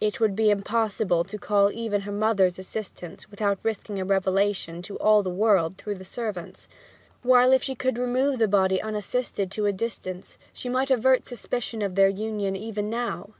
It 0.00 0.18
would 0.18 0.34
be 0.34 0.50
impossible 0.50 1.22
to 1.22 1.38
call 1.38 1.70
even 1.70 2.00
her 2.00 2.10
mother's 2.10 2.58
assistance 2.58 3.30
without 3.30 3.60
risking 3.62 4.00
a 4.00 4.04
revelation 4.04 4.82
to 4.82 4.96
all 4.98 5.22
the 5.22 5.30
world 5.30 5.78
through 5.78 5.94
the 5.94 6.04
servants; 6.04 6.66
while 7.22 7.52
if 7.52 7.62
she 7.62 7.76
could 7.76 7.96
remove 7.96 8.40
the 8.40 8.48
body 8.48 8.82
unassisted 8.82 9.48
to 9.52 9.66
a 9.66 9.72
distance 9.72 10.38
she 10.52 10.68
might 10.68 10.90
avert 10.90 11.24
suspicion 11.24 11.82
of 11.82 11.94
their 11.94 12.08
union 12.08 12.56
even 12.56 12.90
now. 12.90 13.30